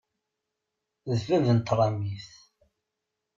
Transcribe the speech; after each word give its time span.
D 1.17 1.19
bab 1.27 1.45
n 1.55 1.59
tṛamit. 1.67 2.29